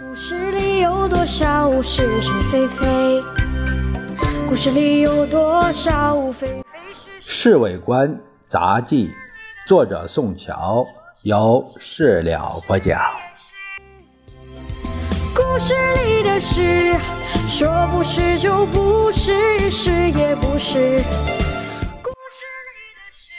[0.00, 3.22] 故事里有多少是是非非？
[4.48, 6.54] 故事里有多少非非
[6.94, 8.18] 是《侍卫官
[8.48, 9.08] 杂记》，
[9.68, 10.86] 作者宋乔，
[11.24, 13.02] 由事了播讲。
[15.34, 15.74] 故事
[16.06, 16.94] 里的事，
[17.46, 20.96] 说不是就不是，是也不是。
[22.00, 23.30] 故事里的事。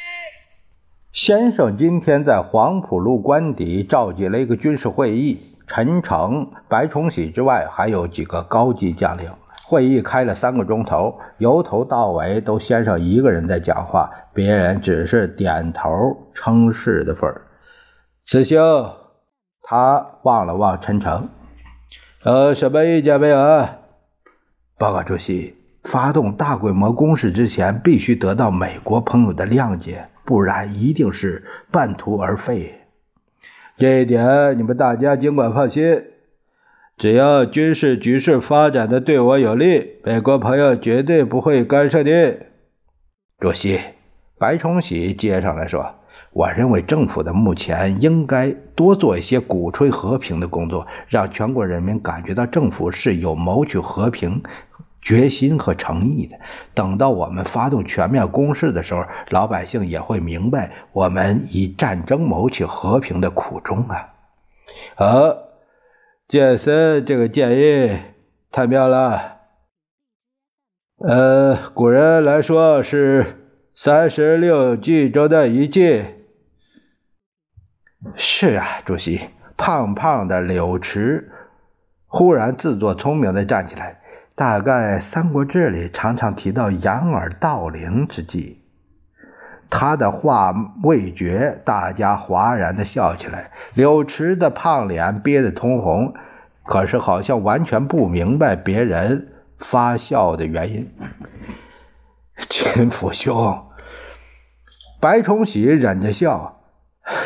[1.14, 9.32] 先生今天在黄浦路官邸召集了一个军事会议，陈诚、白崇禧之外，还有几个高级将领。
[9.66, 17.48] 会议开了三个钟头，由头到尾都先生一个人在讲话，别人只是点头称是的份儿。
[18.24, 18.62] 师兄，
[19.64, 21.30] 他望了望陈诚，
[22.24, 23.68] 有什么意见没有？
[24.78, 25.56] 报告主席，
[25.86, 32.80] 发动大规模攻势之前，必须得到美国朋友的谅解，不然一定是半途而废。
[33.78, 36.04] 这一点你们大家尽管放心。
[36.96, 42.38] 只要军事局势发展的对我有利，美国朋友绝对不会干涉的。
[43.40, 43.80] 主席，
[44.38, 45.96] 白崇禧接上来说
[46.32, 54.44] ：“我认为政府的目前应该多做一些鼓吹和平的工作，让全国人民感觉到政府是有谋取和平
[55.04, 56.40] 决心和诚意的。
[56.74, 64.14] 等到我们发动全面攻势的时候，老百姓也会明白我们以战争谋取和平的苦衷啊。”
[64.98, 65.38] 好。
[66.26, 68.00] 杰森这个建议
[68.50, 69.42] 太妙了。
[70.98, 76.04] 呃，古人来说是三十六计中的一计。
[78.16, 79.22] 是啊，主席。
[79.58, 81.30] 胖胖的柳池
[82.08, 84.02] 忽然自作聪明的站起来。
[84.36, 88.62] 大概《三国志》里常常提到掩耳盗铃之计。
[89.70, 90.54] 他的话
[90.84, 93.52] 未绝，大家哗然的笑起来。
[93.74, 96.14] 柳池的胖脸憋得通红，
[96.64, 100.92] 可是好像完全不明白别人发笑的原因。
[102.50, 103.68] 秦府兄，
[105.00, 106.60] 白崇禧忍着笑，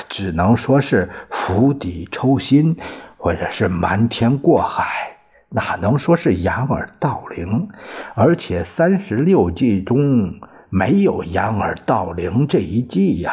[0.10, 2.78] 只能说是釜底抽薪，
[3.18, 5.17] 或者是瞒天过海，
[5.50, 7.70] 哪能说是掩耳盗铃？
[8.16, 10.40] 而且三十六计中。
[10.70, 13.32] 没有掩耳盗铃这一计呀！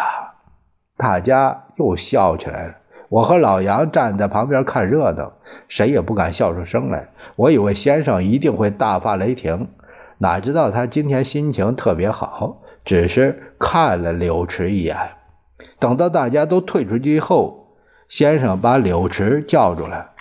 [0.97, 2.75] 大家又笑起来了。
[3.09, 5.33] 我和老杨站在旁边看热闹，
[5.67, 7.09] 谁也不敢笑出声来。
[7.35, 9.67] 我以为先生一定会大发雷霆，
[10.19, 14.97] 哪知道他今天心情特别好，只是看了柳池一眼。
[15.81, 20.13] 等到大家都退出去后，先生把柳池叫住了。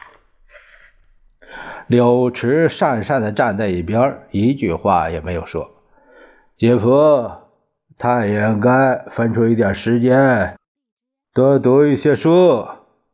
[1.94, 5.70] 柳池讪讪地站在一边，一句话也没有说。
[6.58, 7.30] 姐夫，
[8.00, 10.58] 他应该分出一点时间，
[11.36, 12.68] 多读一些书，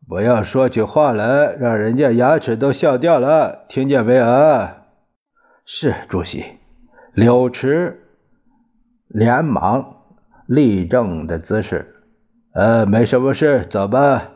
[0.08, 4.70] 不要说起话来让人家牙齿都笑掉了，听见没有？
[5.66, 6.46] 是主席。
[7.14, 8.02] 柳池
[9.10, 9.98] 连忙
[10.48, 11.96] 立正的姿势，
[12.54, 14.30] 呃，没什么事，走吧。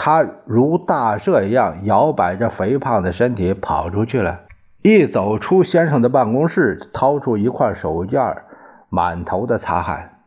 [0.00, 4.42] 他如大赦一样摇摆着肥胖的身体跑出去了。
[4.80, 8.42] 一走出先生的办公室，掏出一块手绢，
[8.90, 10.22] 满头的擦汗。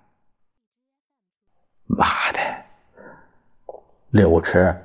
[1.86, 2.40] 妈的，
[4.10, 4.76] 柳池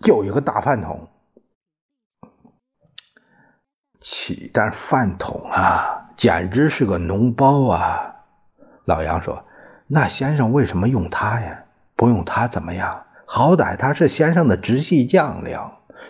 [0.00, 1.06] 就一个大饭桶，
[4.00, 8.24] 岂但饭桶啊，简直是个脓包啊！
[8.86, 9.44] 老杨说
[9.86, 11.64] ：“那先生为什么用他呀？
[11.94, 13.04] 不用他怎么样？
[13.30, 15.60] 好歹他是先生的直系将领，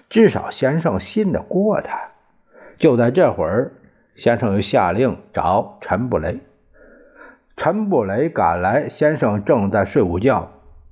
[0.09, 1.99] 至少先生信得过他。”
[2.79, 3.73] 就在这会儿，
[4.15, 6.39] 先生又下令找陈布雷。
[7.57, 10.49] 陈布雷赶来，先生正在睡午觉，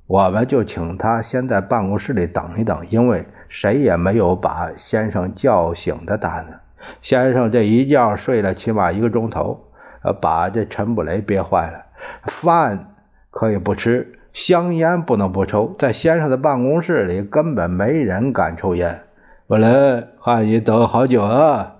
[0.08, 6.54] 我们就请他先在办公室里等一等，因为谁也没有把先生叫醒的胆子。
[7.00, 9.70] 先生这一觉睡了起码一个钟头，
[10.20, 11.84] 把这陈布雷憋坏了。
[12.24, 12.96] 饭
[13.30, 19.00] 可以不吃，香烟不能不抽，在先生的办公室里根本没人敢抽烟。
[19.46, 19.66] 布雷，
[20.18, 21.76] 喊你等好久啊！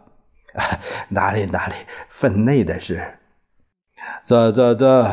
[1.11, 1.75] 哪里哪里，
[2.08, 3.03] 分内的事。
[4.25, 5.05] 走走走，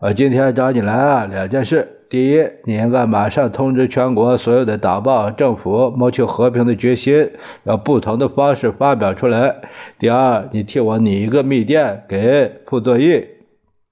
[0.00, 2.00] 我今天找你来啊，两件事。
[2.10, 7.30] 第一，你应该马上通知全国所有的党报、政府，谋求和平的决心，
[7.62, 9.54] 用不同的方式发表出来。
[10.00, 13.28] 第二，你替我拟一个密电给傅作义。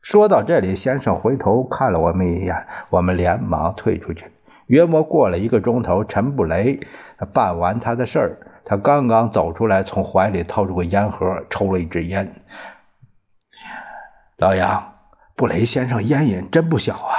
[0.08, 4.24] 说到这里，先生回头看了我们一眼，我们连忙退出去。
[4.66, 6.80] 约莫过了一个钟头，陈布雷
[7.34, 8.38] 办完他的事儿。
[8.64, 12.32] 他刚刚走出来，从怀里掏出个烟盒，抽了一支烟。
[14.38, 14.94] 老杨，
[15.36, 17.12] 布雷先生烟瘾真不小啊！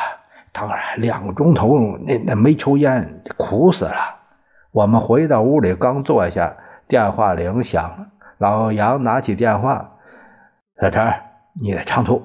[0.51, 4.15] 当然，两个钟头那那没抽烟，苦死了。
[4.71, 6.57] 我们回到屋里，刚坐下，
[6.87, 8.07] 电话铃响了。
[8.39, 9.91] 老杨拿起电话
[10.81, 11.13] ：“小陈，
[11.61, 12.23] 你在长途。”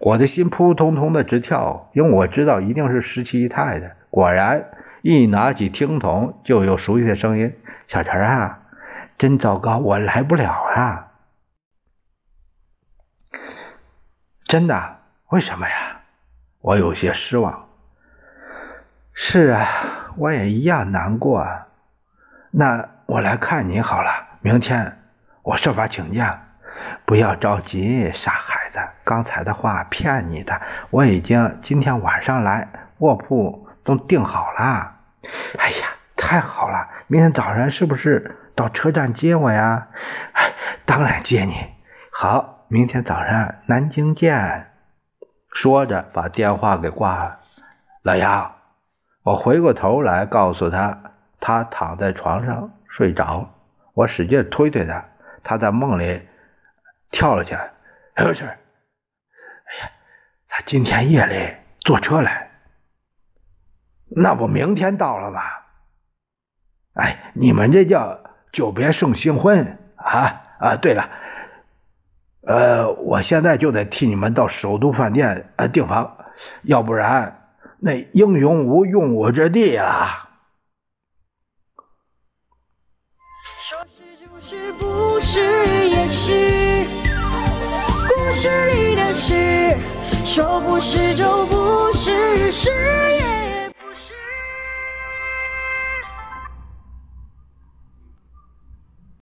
[0.00, 3.96] 我的心扑通通的直跳，因为我知道一定是十七姨太太。
[4.08, 4.70] 果然，
[5.02, 7.54] 一拿起听筒，就有熟悉的声音
[7.86, 8.60] ：“小陈啊，
[9.18, 11.08] 真糟糕，我来不了啊！”
[14.48, 15.00] 真的？
[15.28, 16.00] 为什么呀？
[16.62, 17.68] 我有些失望。
[19.12, 19.68] 是啊，
[20.16, 21.40] 我也一样难过。
[21.40, 21.66] 啊
[22.52, 24.10] 那我来看你好了，
[24.40, 24.98] 明天
[25.42, 26.48] 我设法请假。
[27.04, 30.60] 不要着急，傻孩子，刚才的话骗你的。
[30.90, 32.68] 我已经今天晚上来，
[32.98, 34.96] 卧铺都订好了。
[35.58, 36.88] 哎呀，太好了！
[37.06, 39.88] 明天早上是不是到车站接我呀？
[40.32, 40.52] 哎，
[40.86, 41.54] 当然接你。
[42.10, 44.72] 好，明天早上南京见。
[45.52, 47.40] 说着，把电话给挂了。
[48.02, 48.54] 老杨，
[49.24, 50.98] 我回过头来告诉他，
[51.40, 53.50] 他躺在床上睡着。
[53.94, 55.04] 我使劲推推他，
[55.42, 56.26] 他在梦里。
[57.12, 57.72] 跳了起来，
[60.66, 62.50] 今天夜里坐车来，
[64.08, 65.40] 那不明天到了吗？
[66.94, 68.20] 哎，你们这叫
[68.52, 70.76] 久别胜新婚啊啊！
[70.76, 71.08] 对了，
[72.42, 76.18] 呃，我现在就得替你们到首都饭店呃订房，
[76.62, 80.28] 要不然那英雄无用武之地了。
[83.68, 86.49] 说是就是不是也是。
[90.32, 92.89] 说不是就不是，是。